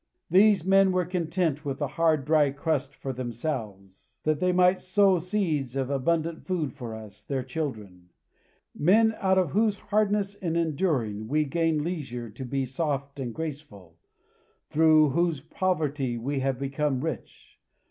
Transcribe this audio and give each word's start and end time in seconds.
These 0.31 0.65
men 0.65 0.91
were 0.91 1.05
content 1.05 1.63
with 1.63 1.77
the 1.77 1.89
hard, 1.89 2.25
dry 2.25 2.49
crust 2.49 2.95
for 2.95 3.13
themselves, 3.13 4.17
that 4.23 4.39
they 4.39 4.51
might 4.51 4.81
sow 4.81 5.19
seeds 5.19 5.75
of 5.75 5.91
abundant 5.91 6.43
food 6.47 6.73
for 6.73 6.95
us, 6.95 7.23
their 7.23 7.43
children; 7.43 8.09
men 8.75 9.13
out 9.19 9.37
of 9.37 9.51
whose 9.51 9.77
hardness 9.77 10.33
in 10.33 10.55
enduring 10.55 11.27
we 11.27 11.45
gain 11.45 11.83
leisure 11.83 12.31
to 12.31 12.43
be 12.43 12.65
soft 12.65 13.19
and 13.19 13.35
graceful, 13.35 13.95
through 14.71 15.09
whose 15.09 15.39
poverty 15.39 16.17
we 16.17 16.39
have 16.39 16.57
become 16.57 17.01
rich. 17.01 17.59